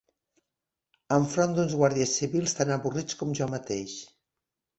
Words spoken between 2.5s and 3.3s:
tan avorrits